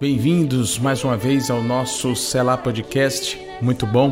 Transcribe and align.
Bem-vindos 0.00 0.78
mais 0.78 1.04
uma 1.04 1.14
vez 1.14 1.50
ao 1.50 1.62
nosso 1.62 2.16
Celá 2.16 2.56
Podcast. 2.56 3.38
Muito 3.60 3.86
bom 3.86 4.10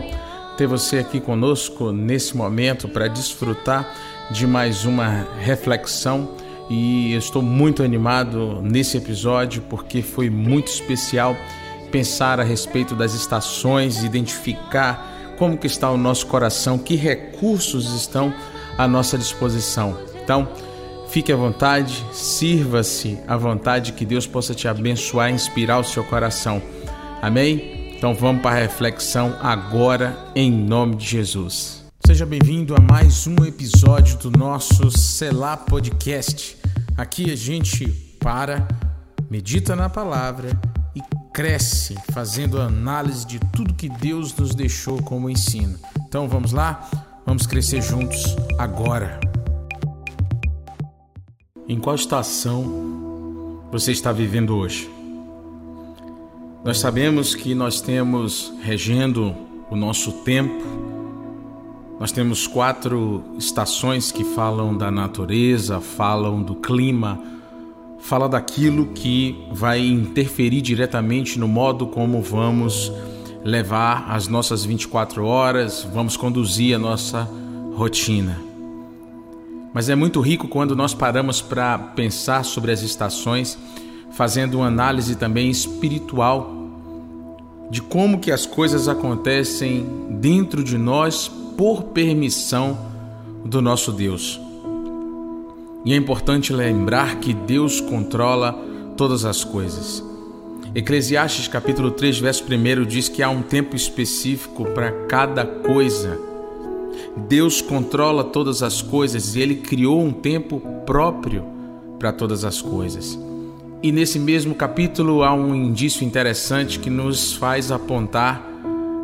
ter 0.58 0.67
você 0.67 0.99
aqui 0.99 1.18
conosco 1.18 1.92
nesse 1.92 2.37
momento 2.37 2.87
para 2.87 3.08
desfrutar 3.08 3.95
de 4.31 4.47
mais 4.47 4.85
uma 4.85 5.27
reflexão 5.41 6.29
e 6.69 7.15
estou 7.15 7.41
muito 7.41 7.83
animado 7.83 8.61
nesse 8.61 8.98
episódio 8.98 9.62
porque 9.62 10.03
foi 10.03 10.29
muito 10.29 10.69
especial 10.69 11.34
pensar 11.91 12.39
a 12.39 12.45
respeito 12.45 12.95
das 12.95 13.14
estações, 13.14 14.05
identificar 14.05 15.34
como 15.39 15.57
que 15.57 15.66
está 15.66 15.91
o 15.91 15.96
nosso 15.96 16.27
coração, 16.27 16.77
que 16.77 16.96
recursos 16.96 17.95
estão 17.95 18.30
à 18.77 18.86
nossa 18.86 19.16
disposição. 19.16 19.96
Então, 20.23 20.46
Fique 21.09 21.32
à 21.32 21.36
vontade, 21.36 22.04
sirva-se 22.12 23.18
à 23.27 23.36
vontade, 23.36 23.93
que 23.93 24.04
Deus 24.04 24.27
possa 24.27 24.54
te 24.54 24.68
abençoar 24.68 25.30
e 25.30 25.34
inspirar 25.34 25.79
o 25.79 25.84
seu 25.84 26.04
coração. 26.04 26.62
Amém? 27.22 27.94
Então 27.96 28.14
vamos 28.14 28.43
para 28.43 28.57
a 28.57 28.61
reflexão 28.61 29.34
agora, 29.40 30.17
em 30.34 30.53
nome 30.53 30.96
de 30.96 31.07
Jesus. 31.07 31.82
Seja 32.07 32.27
bem-vindo 32.27 32.75
a 32.75 32.81
mais 32.81 33.27
um 33.27 33.37
episódio 33.45 34.19
do 34.19 34.31
nosso 34.31 34.91
Selá 34.91 35.57
Podcast. 35.57 36.59
Aqui 36.97 37.31
a 37.31 37.37
gente 37.37 37.89
para, 38.20 38.69
medita 39.31 39.75
na 39.75 39.89
palavra 39.89 40.51
e 40.95 41.01
cresce 41.33 41.95
fazendo 42.12 42.61
análise 42.61 43.27
de 43.27 43.39
tudo 43.53 43.75
que 43.75 43.89
Deus 43.89 44.34
nos 44.37 44.55
deixou 44.55 45.03
como 45.03 45.31
ensino. 45.31 45.79
Então 46.06 46.29
vamos 46.29 46.53
lá? 46.53 46.89
Vamos 47.25 47.47
crescer 47.47 47.81
juntos 47.83 48.37
agora. 48.59 49.28
Em 51.69 51.79
qual 51.79 51.95
estação 51.95 53.61
você 53.71 53.93
está 53.93 54.11
vivendo 54.11 54.57
hoje? 54.57 54.89
Nós 56.65 56.79
sabemos 56.79 57.35
que 57.35 57.55
nós 57.55 57.79
temos 57.83 58.51
regendo 58.63 59.37
o 59.70 59.77
nosso 59.77 60.12
tempo, 60.25 60.65
nós 62.01 62.11
temos 62.11 62.47
quatro 62.47 63.23
estações 63.37 64.11
que 64.11 64.25
falam 64.25 64.75
da 64.75 64.91
natureza, 64.91 65.79
falam 65.79 66.42
do 66.42 66.55
clima, 66.55 67.20
fala 67.98 68.31
daquilo 68.31 68.87
que 68.87 69.37
vai 69.53 69.87
interferir 69.87 70.62
diretamente 70.62 71.39
no 71.39 71.47
modo 71.47 71.87
como 71.87 72.23
vamos 72.23 72.91
levar 73.45 74.07
as 74.09 74.27
nossas 74.27 74.64
24 74.64 75.23
horas, 75.23 75.87
vamos 75.92 76.17
conduzir 76.17 76.75
a 76.75 76.79
nossa 76.79 77.29
rotina. 77.75 78.48
Mas 79.72 79.88
é 79.88 79.94
muito 79.94 80.20
rico 80.20 80.48
quando 80.48 80.74
nós 80.74 80.94
paramos 80.94 81.41
para 81.41 81.78
pensar 81.78 82.44
sobre 82.44 82.72
as 82.72 82.83
estações, 82.83 83.58
fazendo 84.12 84.58
uma 84.58 84.66
análise 84.66 85.14
também 85.14 85.50
espiritual 85.50 86.56
de 87.70 87.83
como 87.83 88.19
que 88.19 88.33
as 88.33 88.46
coisas 88.46 88.89
acontecem 88.89 89.86
dentro 90.11 90.64
de 90.64 90.78
nós 90.78 91.28
por 91.56 91.84
permissão 91.84 92.78
do 93.44 93.61
nosso 93.61 93.92
Deus. 93.92 94.41
E 95.84 95.92
é 95.92 95.96
importante 95.96 96.52
lembrar 96.52 97.16
que 97.16 97.34
Deus 97.34 97.80
controla 97.80 98.52
todas 98.96 99.24
as 99.24 99.44
coisas. 99.44 100.02
Eclesiastes 100.74 101.48
capítulo 101.48 101.91
3, 101.91 102.19
verso 102.19 102.44
1 102.44 102.84
diz 102.84 103.08
que 103.08 103.22
há 103.22 103.28
um 103.28 103.42
tempo 103.42 103.77
específico 103.77 104.64
para 104.66 104.91
cada 105.06 105.44
coisa 105.44 106.28
Deus 107.27 107.61
controla 107.61 108.22
todas 108.22 108.62
as 108.62 108.80
coisas 108.80 109.34
e 109.34 109.41
ele 109.41 109.56
criou 109.56 110.02
um 110.02 110.12
tempo 110.12 110.61
próprio 110.86 111.44
para 111.98 112.12
todas 112.12 112.44
as 112.44 112.62
coisas. 112.62 113.19
E 113.83 113.92
nesse 113.92 114.19
mesmo 114.19 114.55
capítulo 114.55 115.22
há 115.22 115.33
um 115.33 115.55
indício 115.55 116.05
interessante 116.05 116.78
que 116.78 116.91
nos 116.91 117.33
faz 117.33 117.70
apontar 117.70 118.42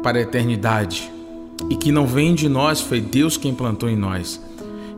para 0.03 0.19
a 0.19 0.23
eternidade 0.23 1.11
e 1.71 1.77
que 1.77 1.93
não 1.93 2.07
vem 2.07 2.35
de 2.35 2.49
nós, 2.49 2.81
foi 2.81 3.01
Deus 3.01 3.37
quem 3.37 3.55
plantou 3.55 3.89
em 3.89 3.97
nós. 3.97 4.41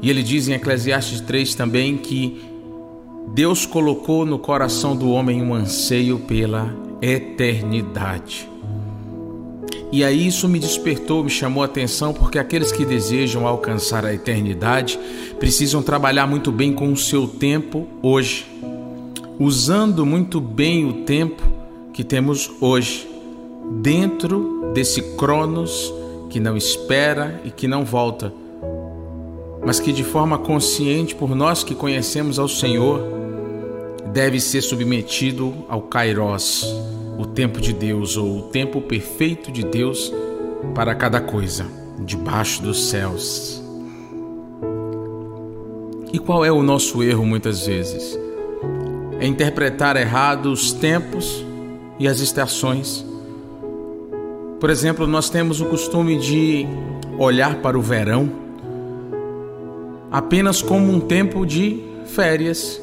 E 0.00 0.10
ele 0.10 0.22
diz 0.22 0.48
em 0.48 0.52
Eclesiastes 0.52 1.20
3 1.20 1.54
também 1.54 1.96
que 1.96 2.40
Deus 3.28 3.66
colocou 3.66 4.24
no 4.24 4.38
coração 4.38 4.96
do 4.96 5.10
homem 5.10 5.42
um 5.42 5.54
anseio 5.54 6.18
pela 6.20 6.74
eternidade. 7.00 8.48
E 9.92 10.02
aí 10.02 10.26
isso 10.26 10.48
me 10.48 10.58
despertou, 10.58 11.22
me 11.22 11.30
chamou 11.30 11.62
a 11.62 11.66
atenção, 11.66 12.12
porque 12.12 12.38
aqueles 12.38 12.72
que 12.72 12.84
desejam 12.84 13.46
alcançar 13.46 14.04
a 14.04 14.12
eternidade 14.12 14.98
precisam 15.38 15.82
trabalhar 15.82 16.26
muito 16.26 16.50
bem 16.50 16.72
com 16.72 16.92
o 16.92 16.96
seu 16.96 17.28
tempo 17.28 17.86
hoje, 18.02 18.46
usando 19.38 20.04
muito 20.04 20.40
bem 20.40 20.84
o 20.84 21.04
tempo 21.04 21.42
que 21.92 22.02
temos 22.02 22.50
hoje, 22.60 23.08
dentro 23.80 24.72
desse 24.74 25.00
Cronos 25.16 25.92
que 26.30 26.40
não 26.40 26.56
espera 26.56 27.40
e 27.44 27.50
que 27.50 27.68
não 27.68 27.84
volta, 27.84 28.32
mas 29.64 29.78
que 29.78 29.92
de 29.92 30.04
forma 30.04 30.36
consciente, 30.36 31.14
por 31.14 31.34
nós 31.34 31.62
que 31.62 31.74
conhecemos 31.74 32.38
ao 32.38 32.48
Senhor, 32.48 33.00
deve 34.12 34.40
ser 34.40 34.62
submetido 34.62 35.54
ao 35.68 35.82
Kairos 35.82 36.66
o 37.18 37.26
tempo 37.26 37.60
de 37.60 37.72
Deus 37.72 38.16
ou 38.16 38.38
o 38.38 38.42
tempo 38.42 38.80
perfeito 38.80 39.50
de 39.50 39.64
Deus 39.64 40.12
para 40.74 40.94
cada 40.94 41.20
coisa 41.20 41.66
debaixo 42.00 42.62
dos 42.62 42.88
céus. 42.88 43.62
E 46.12 46.18
qual 46.18 46.44
é 46.44 46.52
o 46.52 46.62
nosso 46.62 47.02
erro 47.02 47.24
muitas 47.26 47.66
vezes? 47.66 48.18
É 49.18 49.26
interpretar 49.26 49.96
errado 49.96 50.52
os 50.52 50.72
tempos 50.72 51.44
e 51.98 52.06
as 52.06 52.20
estações. 52.20 53.04
Por 54.60 54.70
exemplo, 54.70 55.06
nós 55.06 55.28
temos 55.28 55.60
o 55.60 55.66
costume 55.66 56.18
de 56.18 56.66
olhar 57.18 57.56
para 57.56 57.78
o 57.78 57.82
verão 57.82 58.46
apenas 60.10 60.62
como 60.62 60.90
um 60.90 61.00
tempo 61.00 61.44
de 61.44 61.82
férias 62.06 62.80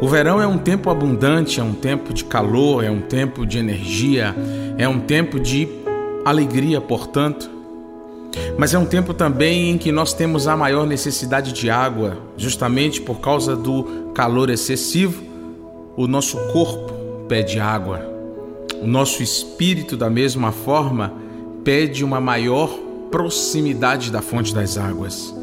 o 0.00 0.08
verão 0.08 0.40
é 0.40 0.46
um 0.46 0.58
tempo 0.58 0.90
abundante, 0.90 1.60
é 1.60 1.62
um 1.62 1.74
tempo 1.74 2.12
de 2.12 2.24
calor, 2.24 2.84
é 2.84 2.90
um 2.90 3.00
tempo 3.00 3.46
de 3.46 3.58
energia, 3.58 4.34
é 4.76 4.88
um 4.88 5.00
tempo 5.00 5.38
de 5.38 5.68
alegria, 6.24 6.80
portanto. 6.80 7.50
Mas 8.56 8.74
é 8.74 8.78
um 8.78 8.86
tempo 8.86 9.12
também 9.12 9.70
em 9.70 9.78
que 9.78 9.90
nós 9.90 10.12
temos 10.12 10.46
a 10.46 10.56
maior 10.56 10.86
necessidade 10.86 11.52
de 11.52 11.68
água, 11.68 12.18
justamente 12.36 13.00
por 13.00 13.20
causa 13.20 13.56
do 13.56 14.12
calor 14.14 14.50
excessivo. 14.50 15.22
O 15.96 16.06
nosso 16.06 16.36
corpo 16.52 16.92
pede 17.28 17.58
água, 17.58 18.00
o 18.82 18.86
nosso 18.86 19.22
espírito, 19.22 19.96
da 19.96 20.08
mesma 20.08 20.52
forma, 20.52 21.12
pede 21.64 22.04
uma 22.04 22.20
maior 22.20 22.68
proximidade 23.10 24.10
da 24.10 24.22
fonte 24.22 24.54
das 24.54 24.78
águas. 24.78 25.34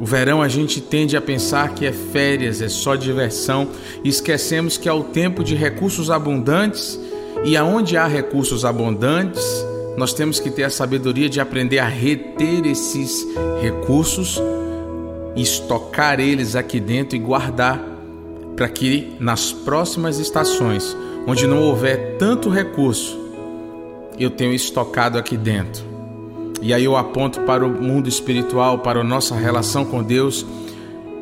O 0.00 0.06
verão 0.06 0.40
a 0.40 0.48
gente 0.48 0.80
tende 0.80 1.14
a 1.14 1.20
pensar 1.20 1.74
que 1.74 1.84
é 1.84 1.92
férias, 1.92 2.62
é 2.62 2.70
só 2.70 2.96
diversão. 2.96 3.68
E 4.02 4.08
esquecemos 4.08 4.78
que 4.78 4.88
é 4.88 4.92
o 4.92 5.04
tempo 5.04 5.44
de 5.44 5.54
recursos 5.54 6.10
abundantes. 6.10 6.98
E 7.44 7.54
aonde 7.54 7.98
há 7.98 8.06
recursos 8.06 8.64
abundantes, 8.64 9.44
nós 9.98 10.14
temos 10.14 10.40
que 10.40 10.50
ter 10.50 10.64
a 10.64 10.70
sabedoria 10.70 11.28
de 11.28 11.38
aprender 11.38 11.80
a 11.80 11.86
reter 11.86 12.66
esses 12.66 13.26
recursos, 13.60 14.40
estocar 15.36 16.18
eles 16.18 16.56
aqui 16.56 16.80
dentro 16.80 17.16
e 17.16 17.18
guardar 17.18 17.84
para 18.56 18.70
que 18.70 19.14
nas 19.20 19.52
próximas 19.52 20.18
estações, 20.18 20.96
onde 21.26 21.46
não 21.46 21.62
houver 21.62 22.16
tanto 22.18 22.48
recurso, 22.48 23.18
eu 24.18 24.30
tenho 24.30 24.54
estocado 24.54 25.18
aqui 25.18 25.36
dentro 25.36 25.89
e 26.62 26.74
aí 26.74 26.84
eu 26.84 26.96
aponto 26.96 27.40
para 27.40 27.64
o 27.64 27.70
mundo 27.70 28.08
espiritual, 28.08 28.78
para 28.78 29.00
a 29.00 29.04
nossa 29.04 29.34
relação 29.34 29.84
com 29.84 30.02
Deus, 30.02 30.44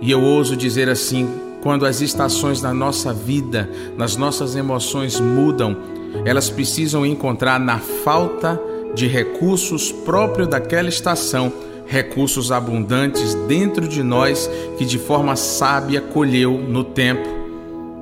e 0.00 0.10
eu 0.10 0.22
ouso 0.22 0.56
dizer 0.56 0.88
assim: 0.88 1.28
quando 1.62 1.86
as 1.86 2.00
estações 2.00 2.60
da 2.60 2.72
nossa 2.72 3.12
vida, 3.12 3.68
nas 3.96 4.16
nossas 4.16 4.56
emoções 4.56 5.20
mudam, 5.20 5.76
elas 6.24 6.50
precisam 6.50 7.04
encontrar 7.04 7.58
na 7.58 7.78
falta 7.78 8.60
de 8.94 9.06
recursos 9.06 9.92
próprios 9.92 10.48
daquela 10.48 10.88
estação, 10.88 11.52
recursos 11.86 12.50
abundantes 12.50 13.34
dentro 13.46 13.86
de 13.86 14.02
nós 14.02 14.50
que 14.76 14.84
de 14.84 14.98
forma 14.98 15.36
sábia 15.36 16.00
colheu 16.00 16.52
no 16.52 16.84
tempo 16.84 17.28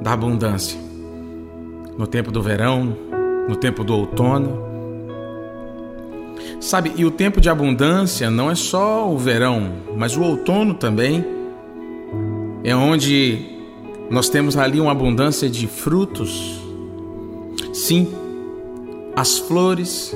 da 0.00 0.12
abundância. 0.12 0.79
No 1.97 2.06
tempo 2.06 2.31
do 2.31 2.43
verão, 2.43 2.97
no 3.49 3.56
tempo 3.56 3.82
do 3.82 3.94
outono, 3.94 4.66
Sabe, 6.61 6.93
e 6.97 7.05
o 7.05 7.11
tempo 7.11 7.41
de 7.41 7.49
abundância 7.49 8.31
não 8.31 8.50
é 8.50 8.55
só 8.55 9.08
o 9.08 9.19
verão, 9.19 9.73
mas 9.97 10.17
o 10.17 10.23
outono 10.23 10.75
também. 10.75 11.25
É 12.64 12.75
onde 12.75 13.56
nós 14.11 14.29
temos 14.29 14.56
ali 14.56 14.81
uma 14.81 14.93
abundância 14.93 15.49
de 15.49 15.67
frutos. 15.67 16.61
Sim, 17.73 18.12
as 19.14 19.38
flores, 19.38 20.14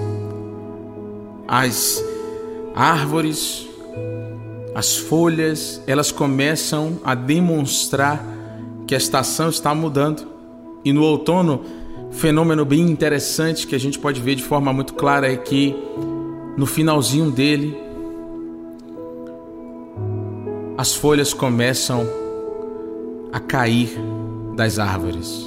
as 1.46 2.02
árvores, 2.74 3.68
as 4.74 4.96
folhas, 4.96 5.82
elas 5.86 6.10
começam 6.10 6.98
a 7.04 7.14
demonstrar 7.14 8.24
que 8.86 8.94
a 8.94 8.98
estação 8.98 9.48
está 9.48 9.74
mudando. 9.74 10.26
E 10.84 10.92
no 10.92 11.02
outono, 11.02 11.62
fenômeno 12.10 12.64
bem 12.64 12.80
interessante 12.80 13.66
que 13.66 13.74
a 13.74 13.80
gente 13.80 13.98
pode 13.98 14.20
ver 14.20 14.34
de 14.34 14.42
forma 14.42 14.72
muito 14.72 14.94
clara 14.94 15.30
é 15.30 15.36
que 15.36 15.76
no 16.56 16.66
finalzinho 16.66 17.30
dele 17.30 17.76
as 20.76 20.94
folhas 20.94 21.34
começam 21.34 22.08
a 23.30 23.38
cair 23.38 23.90
das 24.56 24.78
árvores. 24.78 25.46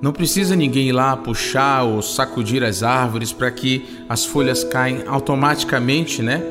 Não 0.00 0.12
precisa 0.12 0.54
ninguém 0.54 0.88
ir 0.88 0.92
lá 0.92 1.16
puxar 1.16 1.82
ou 1.82 2.00
sacudir 2.02 2.62
as 2.62 2.82
árvores 2.82 3.32
para 3.32 3.50
que 3.50 3.84
as 4.08 4.24
folhas 4.24 4.64
caem 4.64 5.02
automaticamente, 5.06 6.22
né? 6.22 6.42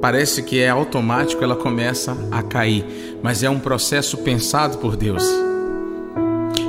Parece 0.00 0.42
que 0.42 0.58
é 0.58 0.68
automático, 0.68 1.44
ela 1.44 1.56
começa 1.56 2.16
a 2.30 2.42
cair, 2.42 3.18
mas 3.22 3.42
é 3.42 3.50
um 3.50 3.58
processo 3.58 4.18
pensado 4.18 4.78
por 4.78 4.96
Deus. 4.96 5.24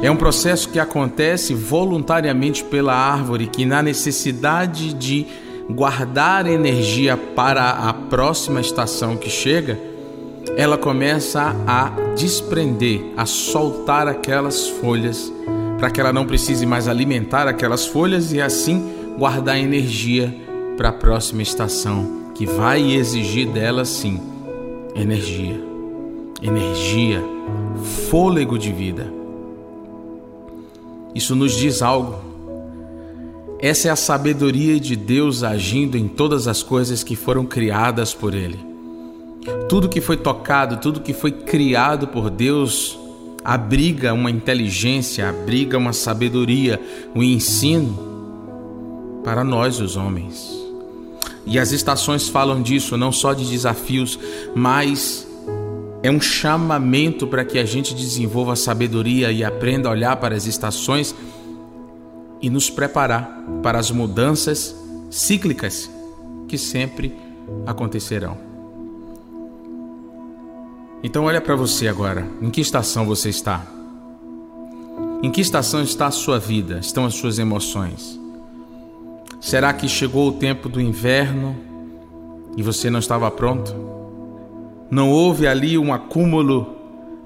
É 0.01 0.09
um 0.09 0.17
processo 0.17 0.67
que 0.69 0.79
acontece 0.79 1.53
voluntariamente 1.53 2.63
pela 2.63 2.93
árvore, 2.93 3.47
que 3.47 3.65
na 3.65 3.83
necessidade 3.83 4.93
de 4.93 5.27
guardar 5.69 6.45
energia 6.47 7.15
para 7.15 7.69
a 7.69 7.93
próxima 7.93 8.61
estação 8.61 9.15
que 9.15 9.29
chega, 9.29 9.79
ela 10.57 10.77
começa 10.77 11.55
a 11.67 11.89
desprender, 12.15 13.13
a 13.15 13.25
soltar 13.25 14.07
aquelas 14.07 14.67
folhas, 14.67 15.31
para 15.77 15.89
que 15.89 15.99
ela 15.99 16.13
não 16.13 16.25
precise 16.25 16.65
mais 16.65 16.87
alimentar 16.87 17.47
aquelas 17.47 17.85
folhas 17.85 18.33
e 18.33 18.41
assim 18.41 19.15
guardar 19.17 19.57
energia 19.57 20.33
para 20.77 20.89
a 20.89 20.93
próxima 20.93 21.41
estação, 21.41 22.31
que 22.35 22.45
vai 22.45 22.91
exigir 22.91 23.47
dela 23.47 23.85
sim 23.85 24.19
energia. 24.95 25.59
Energia, 26.41 27.23
fôlego 28.09 28.57
de 28.57 28.71
vida. 28.71 29.11
Isso 31.13 31.35
nos 31.35 31.53
diz 31.53 31.81
algo. 31.81 32.30
Essa 33.61 33.89
é 33.89 33.91
a 33.91 33.95
sabedoria 33.95 34.79
de 34.79 34.95
Deus 34.95 35.43
agindo 35.43 35.95
em 35.95 36.07
todas 36.07 36.47
as 36.47 36.63
coisas 36.63 37.03
que 37.03 37.15
foram 37.15 37.45
criadas 37.45 38.11
por 38.11 38.33
Ele. 38.33 38.59
Tudo 39.69 39.87
que 39.87 40.01
foi 40.01 40.17
tocado, 40.17 40.77
tudo 40.77 40.99
que 40.99 41.13
foi 41.13 41.31
criado 41.31 42.07
por 42.07 42.31
Deus, 42.31 42.97
abriga 43.43 44.15
uma 44.15 44.31
inteligência, 44.31 45.29
abriga 45.29 45.77
uma 45.77 45.93
sabedoria, 45.93 46.81
um 47.13 47.21
ensino 47.21 49.21
para 49.23 49.43
nós, 49.43 49.79
os 49.79 49.95
homens. 49.95 50.49
E 51.45 51.59
as 51.59 51.71
estações 51.71 52.27
falam 52.27 52.63
disso, 52.63 52.97
não 52.97 53.11
só 53.11 53.31
de 53.31 53.47
desafios, 53.47 54.17
mas 54.55 55.27
é 56.01 56.09
um 56.09 56.19
chamamento 56.19 57.27
para 57.27 57.45
que 57.45 57.59
a 57.59 57.65
gente 57.65 57.93
desenvolva 57.93 58.55
sabedoria 58.55 59.31
e 59.31 59.43
aprenda 59.43 59.87
a 59.87 59.91
olhar 59.91 60.15
para 60.15 60.35
as 60.35 60.47
estações 60.47 61.13
e 62.41 62.49
nos 62.49 62.69
preparar 62.69 63.43
para 63.61 63.77
as 63.77 63.91
mudanças 63.91 64.75
cíclicas 65.09 65.89
que 66.47 66.57
sempre 66.57 67.15
acontecerão. 67.65 68.37
Então 71.03 71.25
olha 71.25 71.41
para 71.41 71.55
você 71.55 71.87
agora, 71.87 72.27
em 72.41 72.49
que 72.49 72.61
estação 72.61 73.05
você 73.05 73.29
está? 73.29 73.65
Em 75.23 75.31
que 75.31 75.41
estação 75.41 75.81
está 75.81 76.07
a 76.07 76.11
sua 76.11 76.39
vida? 76.39 76.79
Estão 76.79 77.05
as 77.05 77.15
suas 77.15 77.39
emoções? 77.39 78.19
Será 79.39 79.73
que 79.73 79.87
chegou 79.87 80.29
o 80.29 80.33
tempo 80.33 80.69
do 80.69 80.79
inverno 80.79 81.55
e 82.55 82.61
você 82.61 82.89
não 82.89 82.99
estava 82.99 83.29
pronto? 83.31 83.75
Não 84.89 85.09
houve 85.09 85.47
ali 85.47 85.77
um 85.77 85.93
acúmulo 85.93 86.75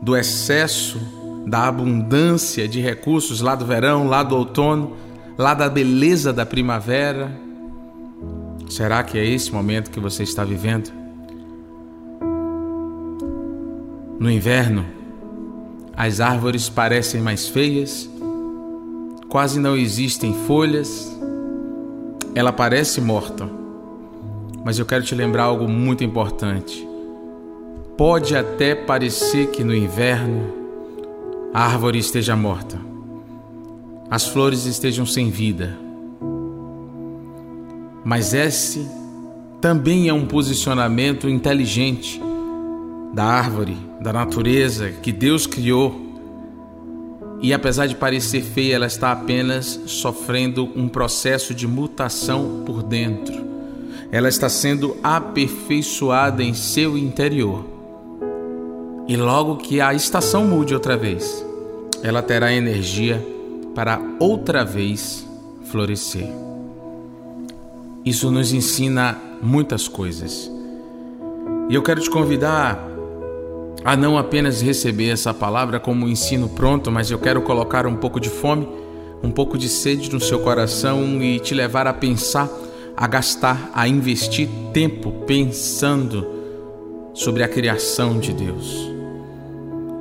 do 0.01 0.15
excesso, 0.15 0.99
da 1.45 1.67
abundância 1.67 2.67
de 2.67 2.79
recursos 2.79 3.41
lá 3.41 3.55
do 3.55 3.65
verão, 3.65 4.07
lá 4.07 4.23
do 4.23 4.35
outono, 4.35 4.95
lá 5.37 5.53
da 5.53 5.69
beleza 5.69 6.31
da 6.31 6.45
primavera? 6.45 7.31
Será 8.69 9.03
que 9.03 9.17
é 9.17 9.25
esse 9.25 9.51
momento 9.51 9.91
que 9.91 9.99
você 9.99 10.23
está 10.23 10.43
vivendo? 10.43 10.91
No 14.19 14.31
inverno, 14.31 14.85
as 15.95 16.19
árvores 16.19 16.69
parecem 16.69 17.21
mais 17.21 17.47
feias, 17.47 18.09
quase 19.29 19.59
não 19.59 19.75
existem 19.75 20.33
folhas, 20.47 21.15
ela 22.33 22.51
parece 22.51 22.99
morta. 23.01 23.47
Mas 24.63 24.79
eu 24.79 24.85
quero 24.85 25.03
te 25.03 25.13
lembrar 25.13 25.43
algo 25.43 25.67
muito 25.67 26.03
importante. 26.03 26.87
Pode 27.97 28.35
até 28.35 28.73
parecer 28.73 29.51
que 29.51 29.63
no 29.63 29.75
inverno 29.75 30.53
a 31.53 31.65
árvore 31.65 31.99
esteja 31.99 32.35
morta, 32.35 32.77
as 34.09 34.27
flores 34.27 34.65
estejam 34.65 35.05
sem 35.05 35.29
vida, 35.29 35.77
mas 38.03 38.33
esse 38.33 38.87
também 39.59 40.07
é 40.07 40.13
um 40.13 40.27
posicionamento 40.27 41.27
inteligente 41.27 42.21
da 43.13 43.23
árvore, 43.23 43.75
da 43.99 44.13
natureza 44.13 44.91
que 45.01 45.11
Deus 45.11 45.47
criou. 45.47 46.03
E 47.41 47.51
apesar 47.51 47.87
de 47.87 47.95
parecer 47.95 48.41
feia, 48.41 48.75
ela 48.75 48.85
está 48.85 49.11
apenas 49.11 49.79
sofrendo 49.87 50.69
um 50.75 50.87
processo 50.87 51.53
de 51.53 51.67
mutação 51.67 52.63
por 52.63 52.83
dentro. 52.83 53.43
Ela 54.11 54.29
está 54.29 54.49
sendo 54.49 54.95
aperfeiçoada 55.03 56.43
em 56.43 56.53
seu 56.53 56.95
interior 56.95 57.65
e 59.07 59.15
logo 59.15 59.57
que 59.57 59.81
a 59.81 59.93
estação 59.93 60.45
mude 60.45 60.73
outra 60.73 60.95
vez, 60.95 61.45
ela 62.01 62.21
terá 62.21 62.53
energia 62.53 63.34
para 63.75 63.99
outra 64.19 64.63
vez 64.63 65.27
florescer. 65.65 66.27
Isso 68.05 68.31
nos 68.31 68.53
ensina 68.53 69.17
muitas 69.41 69.87
coisas. 69.87 70.49
E 71.69 71.75
eu 71.75 71.83
quero 71.83 71.99
te 71.99 72.09
convidar 72.09 72.79
a 73.83 73.95
não 73.97 74.17
apenas 74.17 74.61
receber 74.61 75.09
essa 75.09 75.33
palavra 75.33 75.79
como 75.79 76.07
ensino 76.07 76.47
pronto, 76.47 76.89
mas 76.91 77.11
eu 77.11 77.19
quero 77.19 77.41
colocar 77.41 77.85
um 77.85 77.95
pouco 77.95 78.19
de 78.19 78.29
fome, 78.29 78.67
um 79.21 79.29
pouco 79.29 79.57
de 79.57 79.67
sede 79.67 80.11
no 80.11 80.21
seu 80.21 80.39
coração 80.39 81.21
e 81.21 81.39
te 81.39 81.53
levar 81.53 81.85
a 81.85 81.93
pensar, 81.93 82.49
a 82.95 83.05
gastar, 83.07 83.69
a 83.73 83.87
investir 83.87 84.47
tempo 84.73 85.11
pensando 85.27 86.25
sobre 87.13 87.43
a 87.43 87.47
criação 87.47 88.19
de 88.19 88.31
Deus 88.31 88.94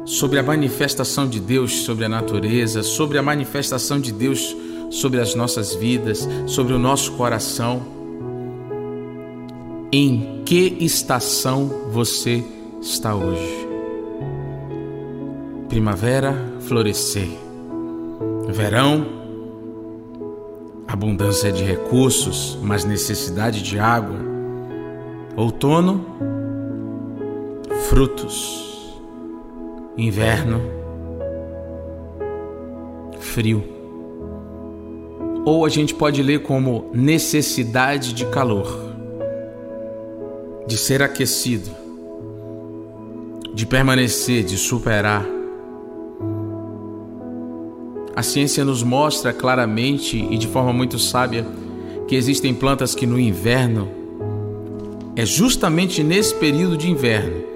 sobre 0.05 0.39
a 0.39 0.43
manifestação 0.43 1.29
de 1.29 1.41
Deus 1.41 1.85
sobre 1.85 2.05
a 2.05 2.09
natureza, 2.09 2.83
sobre 2.83 3.19
a 3.19 3.23
manifestação 3.23 4.01
de 4.01 4.13
Deus 4.13 4.55
sobre 4.95 5.21
as 5.21 5.35
nossas 5.35 5.75
vidas, 5.75 6.29
sobre 6.47 6.73
o 6.73 6.79
nosso 6.79 7.13
coração. 7.13 7.83
Em 9.93 10.43
que 10.45 10.77
estação 10.81 11.69
você 11.91 12.45
está 12.81 13.15
hoje? 13.15 13.69
Primavera, 15.69 16.35
florescer. 16.61 17.29
Verão, 18.49 19.07
abundância 20.87 21.51
de 21.51 21.65
recursos, 21.65 22.59
mas 22.63 22.85
necessidade 22.85 23.63
de 23.63 23.79
água. 23.79 24.19
Outono, 25.37 26.05
frutos 27.89 28.74
inverno, 29.97 30.61
frio. 33.21 33.63
Ou 35.45 35.65
a 35.65 35.69
gente 35.69 35.95
pode 35.95 36.23
ler 36.23 36.43
como 36.43 36.91
necessidade 36.93 38.13
de 38.15 38.25
calor, 38.27 38.95
de 40.67 40.77
ser 40.77 41.03
aquecido, 41.03 41.71
de 43.53 43.67
permanecer, 43.67 44.43
de 44.43 44.57
superar. 44.57 45.27
A 48.17 48.23
ciência 48.23 48.65
nos 48.65 48.83
mostra 48.83 49.33
claramente 49.33 50.17
e 50.17 50.39
de 50.39 50.47
forma 50.47 50.73
muito 50.73 50.99
sábia 50.99 51.45
que 52.07 52.15
existem 52.15 52.55
plantas 52.55 52.95
que 52.95 53.07
no 53.07 53.19
inverno, 53.19 53.89
é 55.17 55.25
justamente 55.25 56.03
nesse 56.03 56.35
período 56.35 56.77
de 56.77 56.91
inverno, 56.91 57.54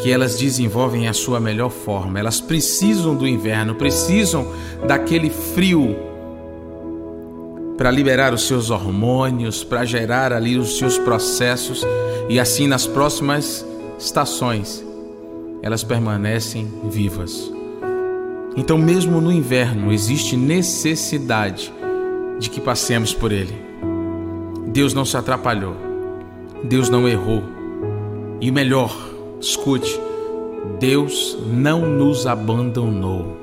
que 0.00 0.12
elas 0.12 0.38
desenvolvem 0.38 1.08
a 1.08 1.12
sua 1.12 1.40
melhor 1.40 1.70
forma. 1.70 2.18
Elas 2.18 2.40
precisam 2.40 3.14
do 3.14 3.26
inverno, 3.26 3.74
precisam 3.74 4.46
daquele 4.86 5.30
frio 5.30 5.96
para 7.76 7.90
liberar 7.90 8.32
os 8.32 8.46
seus 8.46 8.70
hormônios, 8.70 9.62
para 9.62 9.84
gerar 9.84 10.32
ali 10.32 10.56
os 10.56 10.78
seus 10.78 10.98
processos 10.98 11.84
e 12.28 12.40
assim 12.40 12.66
nas 12.66 12.86
próximas 12.86 13.64
estações 13.98 14.84
elas 15.62 15.82
permanecem 15.82 16.70
vivas. 16.84 17.52
Então, 18.56 18.78
mesmo 18.78 19.20
no 19.20 19.32
inverno, 19.32 19.92
existe 19.92 20.36
necessidade 20.36 21.72
de 22.38 22.48
que 22.48 22.60
passemos 22.60 23.12
por 23.12 23.32
ele. 23.32 23.54
Deus 24.68 24.94
não 24.94 25.04
se 25.04 25.16
atrapalhou, 25.16 25.74
Deus 26.62 26.88
não 26.88 27.08
errou. 27.08 27.42
E 28.40 28.50
melhor, 28.50 28.96
Escute, 29.40 30.00
Deus 30.78 31.36
não 31.46 31.80
nos 31.86 32.26
abandonou. 32.26 33.36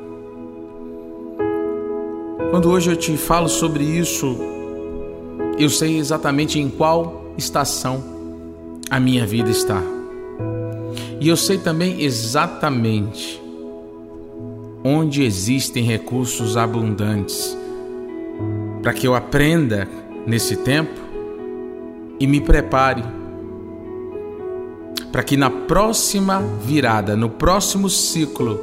Quando 2.49 2.69
hoje 2.69 2.91
eu 2.91 2.95
te 2.95 3.15
falo 3.17 3.47
sobre 3.47 3.83
isso, 3.83 4.37
eu 5.57 5.69
sei 5.69 5.97
exatamente 5.97 6.59
em 6.59 6.69
qual 6.69 7.33
estação 7.37 8.03
a 8.89 8.99
minha 8.99 9.25
vida 9.25 9.49
está. 9.49 9.81
E 11.19 11.27
eu 11.27 11.37
sei 11.37 11.57
também 11.57 12.01
exatamente 12.01 13.41
onde 14.83 15.23
existem 15.23 15.83
recursos 15.83 16.57
abundantes 16.57 17.57
para 18.81 18.93
que 18.93 19.07
eu 19.07 19.15
aprenda 19.15 19.87
nesse 20.27 20.57
tempo 20.57 20.99
e 22.19 22.27
me 22.27 22.41
prepare 22.41 23.03
para 25.13 25.23
que 25.23 25.37
na 25.37 25.49
próxima 25.49 26.41
virada, 26.61 27.15
no 27.15 27.29
próximo 27.29 27.89
ciclo, 27.89 28.59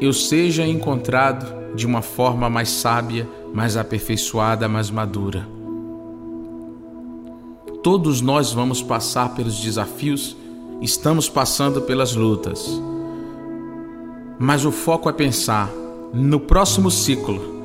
eu 0.00 0.12
seja 0.12 0.64
encontrado 0.66 1.74
de 1.74 1.86
uma 1.86 2.02
forma 2.02 2.48
mais 2.48 2.68
sábia, 2.68 3.28
mais 3.52 3.76
aperfeiçoada, 3.76 4.68
mais 4.68 4.90
madura. 4.90 5.48
Todos 7.82 8.20
nós 8.20 8.52
vamos 8.52 8.82
passar 8.82 9.34
pelos 9.34 9.58
desafios, 9.58 10.36
estamos 10.80 11.28
passando 11.28 11.80
pelas 11.82 12.14
lutas. 12.14 12.80
Mas 14.38 14.64
o 14.64 14.70
foco 14.70 15.08
é 15.08 15.12
pensar 15.12 15.68
no 16.14 16.38
próximo 16.38 16.90
ciclo 16.90 17.58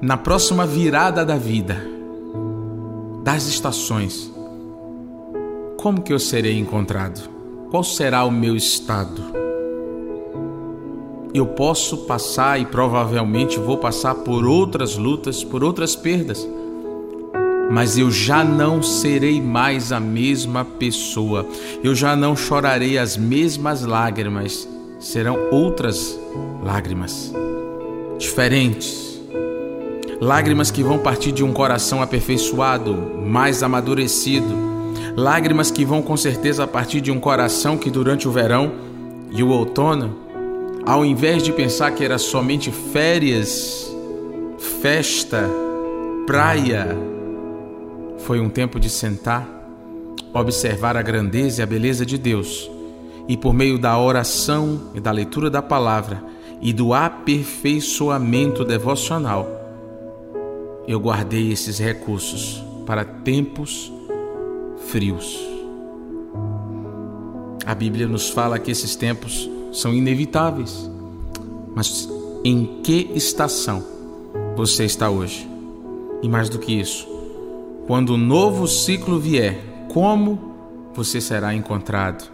na 0.00 0.16
próxima 0.16 0.64
virada 0.64 1.24
da 1.24 1.36
vida, 1.36 1.84
das 3.24 3.48
estações, 3.48 4.32
como 5.78 6.02
que 6.02 6.12
eu 6.12 6.18
serei 6.18 6.58
encontrado? 6.58 7.30
Qual 7.70 7.84
será 7.84 8.24
o 8.24 8.32
meu 8.32 8.56
estado? 8.56 9.22
Eu 11.32 11.46
posso 11.46 11.98
passar 11.98 12.60
e 12.60 12.66
provavelmente 12.66 13.60
vou 13.60 13.78
passar 13.78 14.16
por 14.16 14.44
outras 14.44 14.96
lutas, 14.96 15.44
por 15.44 15.62
outras 15.62 15.94
perdas, 15.94 16.46
mas 17.70 17.96
eu 17.96 18.10
já 18.10 18.42
não 18.42 18.82
serei 18.82 19.40
mais 19.40 19.92
a 19.92 20.00
mesma 20.00 20.64
pessoa, 20.64 21.46
eu 21.84 21.94
já 21.94 22.16
não 22.16 22.34
chorarei 22.34 22.98
as 22.98 23.16
mesmas 23.16 23.84
lágrimas, 23.84 24.68
serão 24.98 25.38
outras 25.52 26.18
lágrimas, 26.60 27.32
diferentes 28.18 29.06
lágrimas 30.20 30.72
que 30.72 30.82
vão 30.82 30.98
partir 30.98 31.30
de 31.30 31.44
um 31.44 31.52
coração 31.52 32.02
aperfeiçoado, 32.02 32.92
mais 33.24 33.62
amadurecido, 33.62 34.77
lágrimas 35.18 35.70
que 35.70 35.84
vão 35.84 36.00
com 36.00 36.16
certeza 36.16 36.66
partir 36.66 37.00
de 37.00 37.10
um 37.10 37.18
coração 37.18 37.76
que 37.76 37.90
durante 37.90 38.28
o 38.28 38.30
verão 38.30 38.72
e 39.30 39.42
o 39.42 39.48
outono, 39.48 40.16
ao 40.86 41.04
invés 41.04 41.42
de 41.42 41.52
pensar 41.52 41.90
que 41.90 42.04
era 42.04 42.18
somente 42.18 42.70
férias, 42.70 43.92
festa, 44.80 45.50
praia, 46.24 46.96
foi 48.18 48.38
um 48.38 48.48
tempo 48.48 48.78
de 48.78 48.88
sentar, 48.88 49.46
observar 50.32 50.96
a 50.96 51.02
grandeza 51.02 51.60
e 51.60 51.64
a 51.64 51.66
beleza 51.66 52.06
de 52.06 52.16
Deus. 52.16 52.70
E 53.26 53.36
por 53.36 53.52
meio 53.52 53.78
da 53.78 53.98
oração 53.98 54.90
e 54.94 55.00
da 55.00 55.10
leitura 55.10 55.50
da 55.50 55.60
palavra 55.60 56.22
e 56.62 56.72
do 56.72 56.94
aperfeiçoamento 56.94 58.64
devocional 58.64 59.58
eu 60.88 60.98
guardei 60.98 61.52
esses 61.52 61.78
recursos 61.78 62.64
para 62.86 63.04
tempos 63.04 63.92
frios. 64.88 65.38
A 67.64 67.74
Bíblia 67.74 68.08
nos 68.08 68.30
fala 68.30 68.58
que 68.58 68.70
esses 68.70 68.96
tempos 68.96 69.48
são 69.72 69.92
inevitáveis. 69.92 70.90
Mas 71.74 72.08
em 72.44 72.80
que 72.82 73.10
estação 73.14 73.84
você 74.56 74.84
está 74.84 75.10
hoje? 75.10 75.48
E 76.22 76.28
mais 76.28 76.48
do 76.48 76.58
que 76.58 76.72
isso, 76.72 77.06
quando 77.86 78.14
o 78.14 78.16
novo 78.16 78.66
ciclo 78.66 79.20
vier, 79.20 79.86
como 79.88 80.56
você 80.94 81.20
será 81.20 81.54
encontrado? 81.54 82.28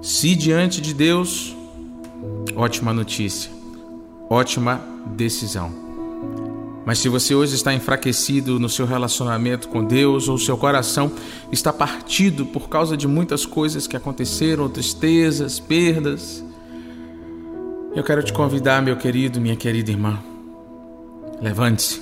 Se 0.00 0.36
diante 0.36 0.80
de 0.80 0.94
Deus, 0.94 1.56
ótima 2.54 2.92
notícia, 2.92 3.50
ótima 4.30 4.80
decisão. 5.16 5.85
Mas 6.86 7.00
se 7.00 7.08
você 7.08 7.34
hoje 7.34 7.56
está 7.56 7.74
enfraquecido 7.74 8.60
no 8.60 8.68
seu 8.68 8.86
relacionamento 8.86 9.68
com 9.68 9.84
Deus 9.84 10.28
ou 10.28 10.38
seu 10.38 10.56
coração 10.56 11.10
está 11.50 11.72
partido 11.72 12.46
por 12.46 12.68
causa 12.68 12.96
de 12.96 13.08
muitas 13.08 13.44
coisas 13.44 13.88
que 13.88 13.96
aconteceram, 13.96 14.68
tristezas, 14.68 15.58
perdas, 15.58 16.44
eu 17.92 18.04
quero 18.04 18.22
te 18.22 18.32
convidar, 18.32 18.80
meu 18.82 18.96
querido, 18.96 19.40
minha 19.40 19.56
querida 19.56 19.90
irmã. 19.90 20.22
Levante-se 21.42 22.00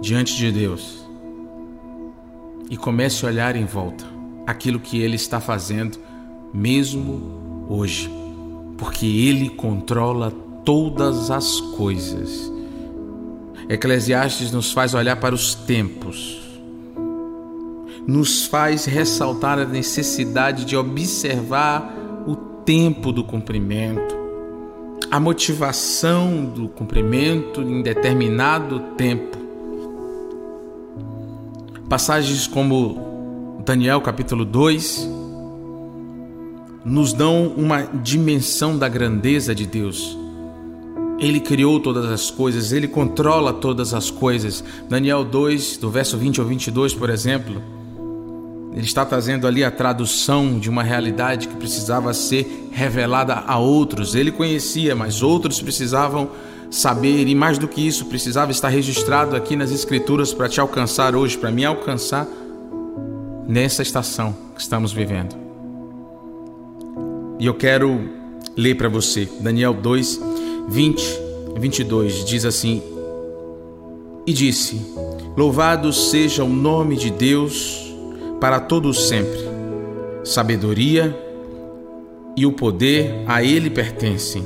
diante 0.00 0.34
de 0.36 0.50
Deus 0.50 1.06
e 2.70 2.78
comece 2.78 3.26
a 3.26 3.28
olhar 3.28 3.56
em 3.56 3.66
volta 3.66 4.06
aquilo 4.46 4.80
que 4.80 5.02
Ele 5.02 5.16
está 5.16 5.38
fazendo, 5.38 5.98
mesmo 6.54 7.66
hoje, 7.68 8.10
porque 8.78 9.04
Ele 9.04 9.50
controla 9.50 10.30
todas 10.64 11.30
as 11.30 11.60
coisas 11.60 12.50
Eclesiastes 13.70 14.50
nos 14.50 14.72
faz 14.72 14.94
olhar 14.94 15.14
para 15.14 15.32
os 15.32 15.54
tempos, 15.54 16.40
nos 18.04 18.44
faz 18.46 18.84
ressaltar 18.84 19.60
a 19.60 19.64
necessidade 19.64 20.64
de 20.64 20.76
observar 20.76 21.94
o 22.26 22.34
tempo 22.64 23.12
do 23.12 23.22
cumprimento, 23.22 24.12
a 25.08 25.20
motivação 25.20 26.46
do 26.46 26.66
cumprimento 26.66 27.62
em 27.62 27.80
determinado 27.80 28.80
tempo. 28.96 29.38
Passagens 31.88 32.48
como 32.48 33.62
Daniel 33.64 34.00
capítulo 34.00 34.44
2 34.44 35.08
nos 36.84 37.12
dão 37.12 37.46
uma 37.56 37.82
dimensão 37.82 38.76
da 38.76 38.88
grandeza 38.88 39.54
de 39.54 39.64
Deus 39.64 40.18
ele 41.20 41.38
criou 41.38 41.78
todas 41.78 42.06
as 42.06 42.30
coisas, 42.30 42.72
ele 42.72 42.88
controla 42.88 43.52
todas 43.52 43.92
as 43.92 44.10
coisas. 44.10 44.64
Daniel 44.88 45.22
2, 45.22 45.76
do 45.76 45.90
verso 45.90 46.16
20 46.16 46.40
ao 46.40 46.46
22, 46.46 46.94
por 46.94 47.10
exemplo, 47.10 47.62
ele 48.72 48.86
está 48.86 49.04
trazendo 49.04 49.46
ali 49.46 49.62
a 49.62 49.70
tradução 49.70 50.58
de 50.58 50.70
uma 50.70 50.82
realidade 50.82 51.46
que 51.46 51.56
precisava 51.56 52.14
ser 52.14 52.68
revelada 52.72 53.34
a 53.34 53.58
outros. 53.58 54.14
Ele 54.14 54.32
conhecia, 54.32 54.96
mas 54.96 55.22
outros 55.22 55.60
precisavam 55.60 56.30
saber, 56.70 57.26
e 57.26 57.34
mais 57.34 57.58
do 57.58 57.68
que 57.68 57.86
isso, 57.86 58.06
precisava 58.06 58.50
estar 58.52 58.68
registrado 58.68 59.36
aqui 59.36 59.56
nas 59.56 59.72
Escrituras 59.72 60.32
para 60.32 60.48
te 60.48 60.60
alcançar 60.60 61.14
hoje, 61.14 61.36
para 61.36 61.50
me 61.50 61.64
alcançar 61.64 62.26
nessa 63.46 63.82
estação 63.82 64.34
que 64.54 64.60
estamos 64.60 64.92
vivendo. 64.92 65.36
E 67.40 67.46
eu 67.46 67.54
quero 67.54 68.08
ler 68.56 68.76
para 68.76 68.88
você, 68.88 69.28
Daniel 69.40 69.74
2, 69.74 70.20
20, 70.68 71.02
22 71.58 72.24
diz 72.24 72.44
assim: 72.44 72.82
E 74.26 74.32
disse: 74.32 74.80
Louvado 75.36 75.92
seja 75.92 76.44
o 76.44 76.48
nome 76.48 76.96
de 76.96 77.10
Deus 77.10 77.94
para 78.40 78.60
todos 78.60 79.08
sempre. 79.08 79.48
Sabedoria 80.24 81.16
e 82.36 82.46
o 82.46 82.52
poder 82.52 83.24
a 83.26 83.42
ele 83.42 83.70
pertencem. 83.70 84.44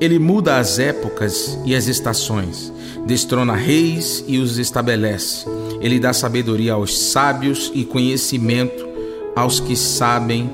Ele 0.00 0.18
muda 0.18 0.56
as 0.56 0.78
épocas 0.78 1.58
e 1.64 1.74
as 1.74 1.86
estações, 1.86 2.72
destrona 3.06 3.54
reis 3.54 4.24
e 4.26 4.38
os 4.38 4.58
estabelece. 4.58 5.46
Ele 5.80 6.00
dá 6.00 6.12
sabedoria 6.12 6.72
aos 6.72 6.98
sábios 6.98 7.70
e 7.74 7.84
conhecimento 7.84 8.88
aos 9.36 9.60
que 9.60 9.76
sabem 9.76 10.50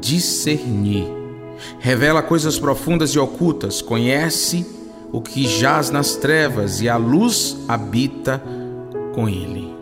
discernir. 0.00 1.17
Revela 1.78 2.22
coisas 2.22 2.58
profundas 2.58 3.10
e 3.10 3.18
ocultas, 3.18 3.80
conhece 3.82 4.66
o 5.12 5.20
que 5.20 5.46
jaz 5.46 5.90
nas 5.90 6.16
trevas 6.16 6.80
e 6.80 6.88
a 6.88 6.96
luz 6.96 7.56
habita 7.66 8.42
com 9.14 9.28
ele. 9.28 9.74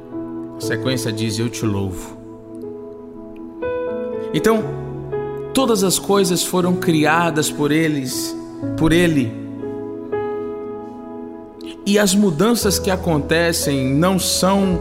A 0.57 0.61
sequência 0.61 1.13
diz: 1.13 1.39
Eu 1.39 1.49
te 1.49 1.65
louvo. 1.65 2.17
Então, 4.33 4.63
todas 5.53 5.83
as 5.83 5.99
coisas 5.99 6.43
foram 6.43 6.77
criadas 6.77 7.51
por 7.51 7.73
eles, 7.73 8.37
por 8.77 8.93
ele. 8.93 9.33
E 11.85 11.99
as 11.99 12.15
mudanças 12.15 12.79
que 12.79 12.91
acontecem 12.91 13.95
não 13.95 14.19
são 14.19 14.81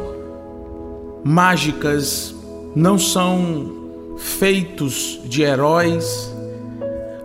mágicas, 1.24 2.36
não 2.75 2.98
são 2.98 4.16
feitos 4.18 5.20
de 5.25 5.44
heróis, 5.44 6.35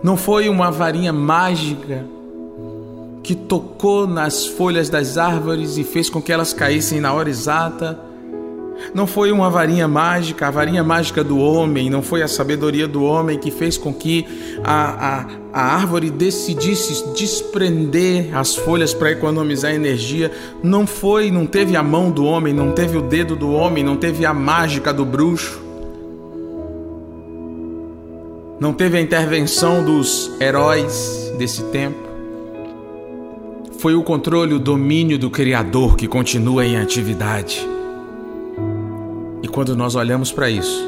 não 0.03 0.17
foi 0.17 0.49
uma 0.49 0.71
varinha 0.71 1.13
mágica 1.13 2.05
que 3.23 3.35
tocou 3.35 4.07
nas 4.07 4.45
folhas 4.45 4.89
das 4.89 5.17
árvores 5.17 5.77
e 5.77 5.83
fez 5.83 6.09
com 6.09 6.21
que 6.21 6.31
elas 6.31 6.53
caíssem 6.53 6.99
na 6.99 7.13
hora 7.13 7.29
exata. 7.29 7.99
Não 8.95 9.05
foi 9.05 9.31
uma 9.31 9.47
varinha 9.47 9.87
mágica, 9.87 10.47
a 10.47 10.51
varinha 10.51 10.83
mágica 10.83 11.23
do 11.23 11.37
homem, 11.37 11.87
não 11.87 12.01
foi 12.01 12.23
a 12.23 12.27
sabedoria 12.27 12.87
do 12.87 13.03
homem 13.03 13.37
que 13.37 13.51
fez 13.51 13.77
com 13.77 13.93
que 13.93 14.25
a, 14.63 15.19
a, 15.19 15.25
a 15.53 15.75
árvore 15.75 16.09
decidisse 16.09 17.13
desprender 17.13 18.35
as 18.35 18.55
folhas 18.55 18.91
para 18.91 19.11
economizar 19.11 19.71
energia. 19.71 20.31
Não 20.63 20.87
foi, 20.87 21.29
não 21.29 21.45
teve 21.45 21.75
a 21.75 21.83
mão 21.83 22.09
do 22.09 22.25
homem, 22.25 22.55
não 22.55 22.71
teve 22.71 22.97
o 22.97 23.03
dedo 23.03 23.35
do 23.35 23.51
homem, 23.51 23.83
não 23.83 23.97
teve 23.97 24.25
a 24.25 24.33
mágica 24.33 24.91
do 24.91 25.05
bruxo. 25.05 25.70
Não 28.61 28.73
teve 28.73 28.95
a 28.95 29.01
intervenção 29.01 29.83
dos 29.83 30.39
heróis 30.39 31.33
desse 31.35 31.63
tempo. 31.71 31.97
Foi 33.79 33.95
o 33.95 34.03
controle, 34.03 34.53
o 34.53 34.59
domínio 34.59 35.17
do 35.17 35.31
Criador 35.31 35.95
que 35.95 36.07
continua 36.07 36.63
em 36.63 36.77
atividade. 36.77 37.67
E 39.41 39.47
quando 39.47 39.75
nós 39.75 39.95
olhamos 39.95 40.31
para 40.31 40.47
isso, 40.47 40.87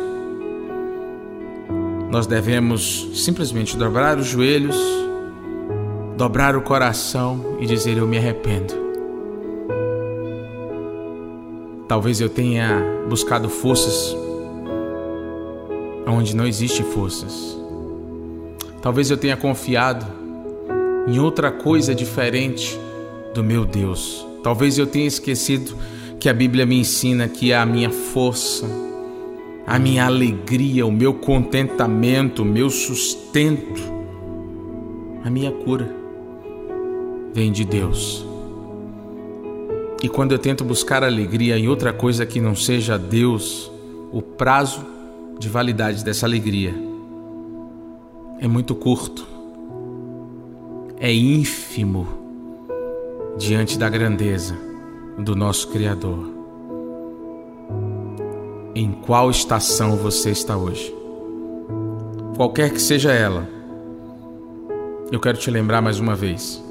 nós 2.11 2.27
devemos 2.27 3.09
simplesmente 3.15 3.75
dobrar 3.75 4.19
os 4.19 4.27
joelhos, 4.27 4.77
dobrar 6.15 6.55
o 6.55 6.61
coração 6.61 7.57
e 7.59 7.65
dizer: 7.65 7.97
Eu 7.97 8.05
me 8.05 8.19
arrependo. 8.19 8.75
Talvez 11.87 12.21
eu 12.21 12.29
tenha 12.29 12.83
buscado 13.09 13.49
forças 13.49 14.15
onde 16.05 16.35
não 16.35 16.45
existem 16.45 16.85
forças. 16.85 17.62
Talvez 18.83 19.09
eu 19.09 19.15
tenha 19.15 19.37
confiado 19.37 20.05
em 21.07 21.17
outra 21.17 21.49
coisa 21.49 21.95
diferente 21.95 22.77
do 23.33 23.41
meu 23.41 23.65
Deus. 23.65 24.27
Talvez 24.43 24.77
eu 24.77 24.85
tenha 24.85 25.07
esquecido 25.07 25.73
que 26.19 26.27
a 26.27 26.33
Bíblia 26.33 26.65
me 26.65 26.77
ensina 26.77 27.29
que 27.29 27.53
a 27.53 27.65
minha 27.65 27.89
força, 27.89 28.65
a 29.65 29.79
minha 29.79 30.05
alegria, 30.05 30.85
o 30.85 30.91
meu 30.91 31.13
contentamento, 31.13 32.41
o 32.41 32.45
meu 32.45 32.69
sustento, 32.69 33.81
a 35.23 35.29
minha 35.29 35.51
cura 35.53 35.89
vem 37.33 37.53
de 37.53 37.63
Deus. 37.63 38.25
E 40.03 40.09
quando 40.09 40.33
eu 40.33 40.39
tento 40.39 40.65
buscar 40.65 41.05
alegria 41.05 41.57
em 41.57 41.69
outra 41.69 41.93
coisa 41.93 42.25
que 42.25 42.41
não 42.41 42.53
seja 42.53 42.99
Deus, 42.99 43.71
o 44.11 44.21
prazo 44.21 44.85
de 45.39 45.47
validade 45.47 46.03
dessa 46.03 46.25
alegria 46.25 46.92
é 48.43 48.47
muito 48.47 48.75
curto, 48.75 49.25
é 50.99 51.13
ínfimo 51.13 52.05
diante 53.37 53.79
da 53.79 53.87
grandeza 53.87 54.53
do 55.17 55.33
nosso 55.33 55.69
Criador. 55.69 56.29
Em 58.75 58.91
qual 58.91 59.31
estação 59.31 59.95
você 59.95 60.31
está 60.31 60.57
hoje? 60.57 60.93
Qualquer 62.35 62.71
que 62.71 62.81
seja 62.81 63.13
ela, 63.13 63.47
eu 65.09 65.21
quero 65.21 65.37
te 65.37 65.49
lembrar 65.49 65.81
mais 65.81 66.01
uma 66.01 66.13
vez. 66.13 66.61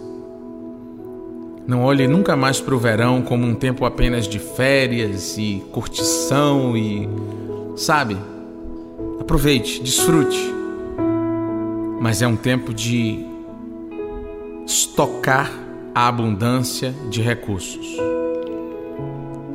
Não 1.67 1.85
olhe 1.85 2.07
nunca 2.07 2.37
mais 2.37 2.61
para 2.61 2.75
o 2.75 2.79
verão 2.79 3.23
como 3.23 3.47
um 3.47 3.55
tempo 3.55 3.87
apenas 3.87 4.29
de 4.29 4.39
férias 4.39 5.39
e 5.39 5.65
curtição 5.73 6.77
e. 6.77 7.09
Sabe? 7.77 8.19
Aproveite, 9.19 9.83
desfrute. 9.83 10.62
Mas 12.03 12.21
é 12.21 12.27
um 12.27 12.35
tempo 12.35 12.75
de 12.75 13.25
estocar 14.67 15.53
a 15.95 16.09
abundância 16.09 16.93
de 17.09 17.23
recursos. 17.23 17.87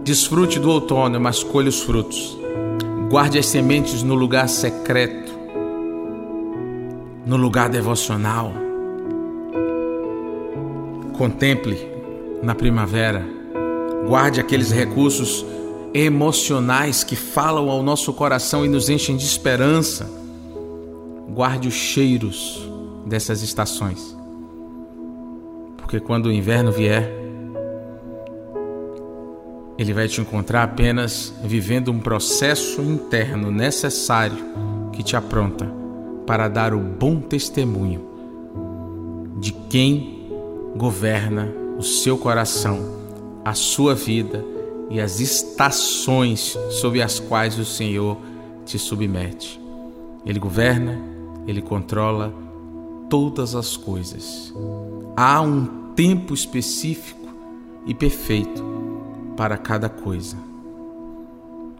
Desfrute 0.06 0.58
do 0.58 0.72
outono, 0.72 1.20
mas 1.20 1.44
colhe 1.44 1.68
os 1.68 1.82
frutos. 1.82 2.40
Guarde 3.10 3.38
as 3.38 3.48
sementes 3.48 4.02
no 4.02 4.16
lugar 4.16 4.48
secreto, 4.48 5.30
no 7.26 7.36
lugar 7.36 7.68
devocional. 7.68 8.54
Contemple 11.18 11.78
na 12.42 12.56
primavera. 12.56 13.28
Guarde 14.08 14.40
aqueles 14.40 14.72
recursos 14.72 15.46
emocionais 15.94 17.04
que 17.04 17.18
falam 17.18 17.70
ao 17.70 17.84
nosso 17.84 18.14
coração 18.14 18.66
e 18.66 18.70
nos 18.70 18.90
enchem 18.90 19.18
de 19.18 19.26
esperança. 19.26 20.27
Guarde 21.30 21.68
os 21.68 21.74
cheiros 21.74 22.68
dessas 23.06 23.42
estações. 23.42 24.16
Porque 25.78 26.00
quando 26.00 26.28
o 26.28 26.32
inverno 26.32 26.72
vier, 26.72 27.10
ele 29.78 29.94
vai 29.94 30.08
te 30.08 30.20
encontrar 30.20 30.64
apenas 30.64 31.34
vivendo 31.44 31.92
um 31.92 32.00
processo 32.00 32.82
interno 32.82 33.52
necessário 33.52 34.38
que 34.92 35.04
te 35.04 35.16
apronta 35.16 35.72
para 36.26 36.48
dar 36.48 36.74
o 36.74 36.80
bom 36.80 37.22
testemunho 37.22 38.06
de 39.40 39.52
quem 39.70 40.30
governa 40.76 41.54
o 41.78 41.84
seu 41.84 42.18
coração, 42.18 42.80
a 43.46 43.54
sua 43.54 43.94
vida 43.94 44.44
e 44.90 45.00
as 45.00 45.20
estações 45.20 46.58
sob 46.72 47.02
as 47.02 47.20
quais 47.20 47.60
o 47.60 47.66
Senhor 47.66 48.18
te 48.66 48.80
submete. 48.80 49.62
Ele 50.26 50.40
governa, 50.40 51.00
ele 51.48 51.62
controla 51.62 52.34
todas 53.10 53.56
as 53.56 53.78
coisas. 53.78 54.54
Há 55.16 55.42
um 55.42 55.94
tempo 55.96 56.34
específico 56.34 57.28
e 57.86 57.94
perfeito 57.94 58.64
para 59.36 59.58
cada 59.58 59.88
coisa. 59.88 60.38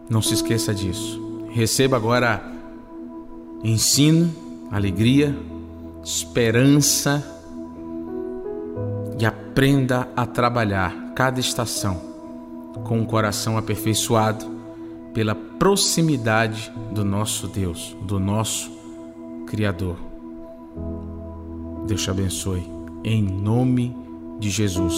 Não 0.08 0.22
se 0.22 0.34
esqueça 0.34 0.74
disso. 0.74 1.46
Receba 1.50 1.96
agora 1.96 2.42
ensino, 3.62 4.32
alegria, 4.70 5.36
esperança 6.02 7.22
e 9.18 9.26
aprenda 9.26 10.08
a 10.16 10.24
trabalhar 10.24 11.12
cada 11.14 11.40
estação 11.40 12.00
com 12.84 13.00
o 13.00 13.06
coração 13.06 13.58
aperfeiçoado 13.58 14.46
pela 15.12 15.34
proximidade 15.34 16.72
do 16.92 17.04
nosso 17.04 17.48
Deus, 17.48 17.96
do 18.02 18.20
nosso 18.20 18.77
Criador. 19.48 19.96
Deus 21.86 22.02
te 22.02 22.10
abençoe, 22.10 22.62
em 23.02 23.22
nome 23.22 23.96
de 24.38 24.50
Jesus. 24.50 24.94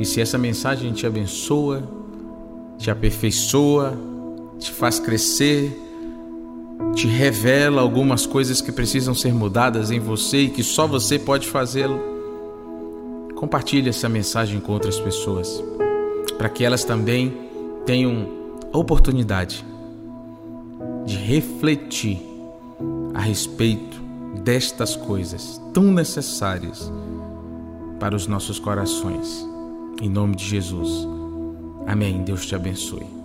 E 0.00 0.06
se 0.06 0.22
essa 0.22 0.38
mensagem 0.38 0.90
te 0.92 1.06
abençoa, 1.06 1.82
te 2.78 2.90
aperfeiçoa, 2.90 3.94
te 4.58 4.72
faz 4.72 4.98
crescer, 4.98 5.78
te 6.94 7.06
revela 7.06 7.82
algumas 7.82 8.24
coisas 8.24 8.62
que 8.62 8.72
precisam 8.72 9.14
ser 9.14 9.34
mudadas 9.34 9.90
em 9.90 10.00
você 10.00 10.44
e 10.44 10.50
que 10.50 10.62
só 10.62 10.86
você 10.86 11.18
pode 11.18 11.46
fazê-lo, 11.46 12.00
compartilhe 13.34 13.90
essa 13.90 14.08
mensagem 14.08 14.60
com 14.60 14.72
outras 14.72 14.98
pessoas, 14.98 15.62
para 16.38 16.48
que 16.48 16.64
elas 16.64 16.84
também 16.84 17.36
tenham 17.84 18.28
a 18.72 18.78
oportunidade 18.78 19.62
de 21.04 21.16
refletir 21.16 22.31
a 23.14 23.20
respeito 23.20 24.00
destas 24.42 24.96
coisas 24.96 25.60
tão 25.72 25.84
necessárias 25.84 26.90
para 28.00 28.16
os 28.16 28.26
nossos 28.26 28.58
corações. 28.58 29.46
Em 30.00 30.08
nome 30.08 30.36
de 30.36 30.44
Jesus. 30.44 31.06
Amém. 31.86 32.22
Deus 32.22 32.46
te 32.46 32.54
abençoe. 32.54 33.21